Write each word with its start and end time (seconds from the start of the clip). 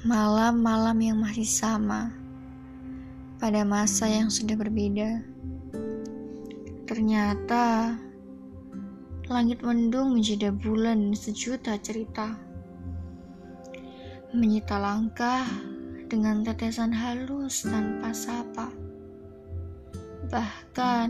Malam-malam 0.00 0.96
yang 0.96 1.20
masih 1.20 1.44
sama 1.44 2.08
pada 3.36 3.68
masa 3.68 4.08
yang 4.08 4.32
sudah 4.32 4.56
berbeda. 4.56 5.20
Ternyata 6.88 8.00
langit 9.28 9.60
mendung 9.60 10.16
menjadi 10.16 10.56
bulan 10.56 11.12
sejuta 11.12 11.76
cerita. 11.84 12.32
Menyita 14.32 14.80
langkah 14.80 15.44
dengan 16.08 16.48
tetesan 16.48 16.96
halus 16.96 17.68
tanpa 17.68 18.16
sapa. 18.16 18.72
Bahkan 20.32 21.08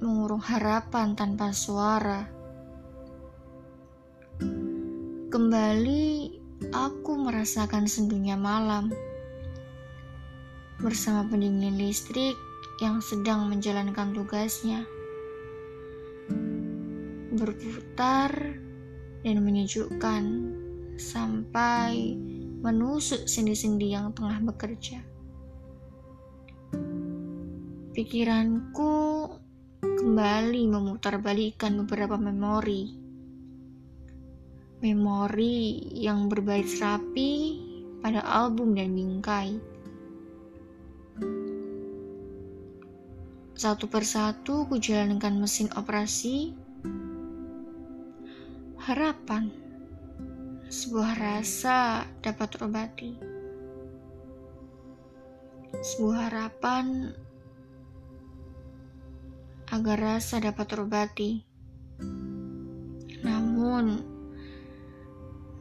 mengurung 0.00 0.40
harapan 0.40 1.12
tanpa 1.12 1.52
suara. 1.52 2.24
Kembali 5.28 6.45
aku 6.72 7.16
merasakan 7.20 7.84
sendunya 7.84 8.36
malam 8.38 8.92
bersama 10.80 11.24
pendingin 11.28 11.76
listrik 11.76 12.36
yang 12.80 13.00
sedang 13.00 13.48
menjalankan 13.48 14.12
tugasnya. 14.12 14.84
Berputar 17.36 18.32
dan 19.24 19.36
menyejukkan 19.44 20.24
sampai 20.96 22.16
menusuk 22.64 23.28
sendi-sendi 23.28 23.92
yang 23.92 24.12
tengah 24.16 24.40
bekerja. 24.40 25.00
Pikiranku 27.96 28.92
kembali 29.80 30.62
memutarbalikkan 30.68 31.72
beberapa 31.84 32.20
memori. 32.20 33.05
Memori 34.76 35.88
yang 35.96 36.28
berbaris 36.28 36.84
rapi 36.84 37.56
pada 38.04 38.20
album 38.20 38.76
dan 38.76 38.92
bingkai. 38.92 39.56
Satu 43.56 43.88
persatu 43.88 44.68
kujalankan 44.68 45.40
mesin 45.40 45.72
operasi. 45.72 46.52
Harapan. 48.84 49.48
Sebuah 50.68 51.16
rasa 51.16 52.04
dapat 52.20 52.48
terobati. 52.52 53.16
Sebuah 55.72 56.28
harapan 56.28 57.16
agar 59.72 59.98
rasa 59.98 60.36
dapat 60.38 60.66
terobati. 60.68 61.40
Namun, 63.24 64.15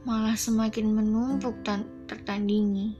malah 0.05 0.37
semakin 0.37 0.93
menumpuk 0.93 1.57
dan 1.65 1.89
tertandingi. 2.05 2.95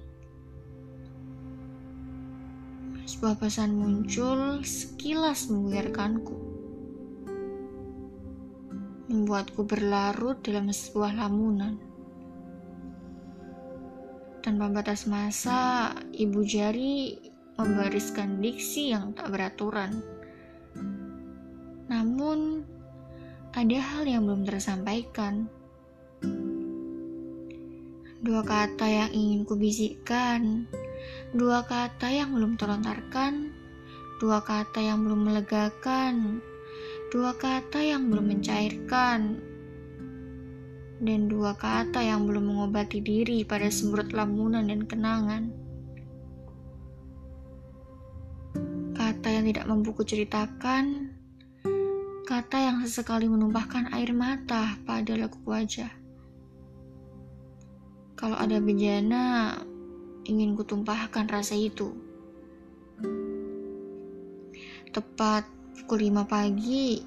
Sebuah 3.05 3.37
pesan 3.37 3.77
muncul 3.77 4.65
sekilas 4.65 5.47
membuyarkanku. 5.47 6.35
Membuatku 9.13 9.61
berlarut 9.63 10.41
dalam 10.41 10.73
sebuah 10.73 11.13
lamunan. 11.13 11.77
Tanpa 14.41 14.67
batas 14.73 15.05
masa, 15.05 15.93
ibu 16.09 16.41
jari 16.41 17.21
membariskan 17.55 18.41
diksi 18.41 18.91
yang 18.91 19.13
tak 19.13 19.29
beraturan 19.29 20.01
namun, 21.85 22.65
ada 23.53 23.77
hal 23.77 24.09
yang 24.09 24.25
belum 24.25 24.43
tersampaikan. 24.45 25.45
Dua 28.25 28.41
kata 28.41 28.89
yang 28.89 29.13
ingin 29.13 29.45
kubisikkan, 29.45 30.65
dua 31.29 31.61
kata 31.61 32.09
yang 32.09 32.33
belum 32.33 32.57
terlontarkan, 32.57 33.53
dua 34.17 34.41
kata 34.41 34.81
yang 34.81 35.05
belum 35.05 35.29
melegakan, 35.29 36.41
dua 37.13 37.37
kata 37.37 37.85
yang 37.85 38.09
belum 38.09 38.25
mencairkan, 38.33 39.37
dan 41.05 41.19
dua 41.29 41.53
kata 41.53 42.01
yang 42.01 42.25
belum 42.25 42.49
mengobati 42.49 43.05
diri 43.05 43.45
pada 43.45 43.69
sembrut 43.69 44.09
lamunan 44.09 44.65
dan 44.65 44.89
kenangan. 44.89 45.53
Kata 48.97 49.27
yang 49.29 49.45
tidak 49.45 49.69
mampu 49.69 49.93
kuceritakan, 49.93 51.13
Kata 52.25 52.57
yang 52.57 52.81
sesekali 52.81 53.29
menumpahkan 53.29 53.93
air 53.93 54.09
mata 54.09 54.81
pada 54.81 55.13
lekuk 55.13 55.45
wajah. 55.45 56.04
Kalau 58.15 58.39
ada 58.39 58.57
bejana, 58.63 59.59
ingin 60.23 60.55
kutumpahkan 60.55 61.27
rasa 61.27 61.55
itu. 61.55 61.91
Tepat 64.95 65.43
pukul 65.75 66.07
5 66.09 66.23
pagi, 66.23 67.03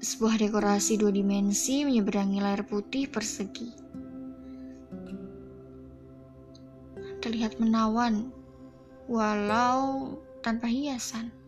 sebuah 0.00 0.40
dekorasi 0.40 0.96
dua 0.96 1.12
dimensi 1.12 1.84
menyeberangi 1.84 2.40
layar 2.40 2.64
putih 2.64 3.06
persegi. 3.12 3.68
Terlihat 7.20 7.60
menawan, 7.60 8.32
walau 9.06 10.16
tanpa 10.40 10.72
hiasan 10.72 11.38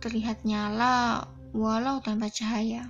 terlihat 0.00 0.48
nyala 0.48 1.28
walau 1.52 2.00
tanpa 2.00 2.32
cahaya. 2.32 2.88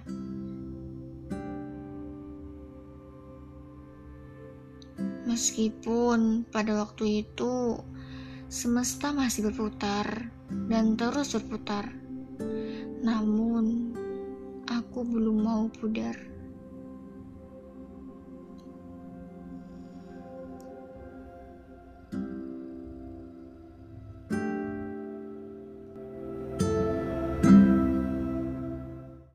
Meskipun 5.30 6.42
pada 6.50 6.74
waktu 6.82 7.22
itu 7.22 7.78
semesta 8.50 9.14
masih 9.14 9.46
berputar 9.46 10.26
dan 10.66 10.98
terus 10.98 11.38
berputar, 11.38 11.86
namun 12.98 13.94
aku 14.66 15.06
belum 15.06 15.38
mau 15.38 15.64
pudar. 15.70 16.29